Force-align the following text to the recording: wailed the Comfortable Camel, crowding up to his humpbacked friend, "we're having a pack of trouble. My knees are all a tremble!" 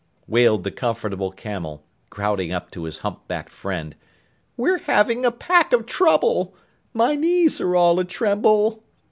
wailed 0.25 0.63
the 0.63 0.71
Comfortable 0.71 1.29
Camel, 1.31 1.83
crowding 2.09 2.51
up 2.51 2.71
to 2.71 2.85
his 2.85 2.97
humpbacked 3.05 3.51
friend, 3.51 3.95
"we're 4.57 4.79
having 4.79 5.23
a 5.23 5.31
pack 5.31 5.73
of 5.73 5.85
trouble. 5.85 6.55
My 6.91 7.13
knees 7.13 7.61
are 7.61 7.75
all 7.75 7.99
a 7.99 8.03
tremble!" 8.03 8.83